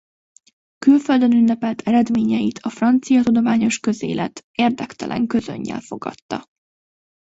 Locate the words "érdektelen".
4.51-5.27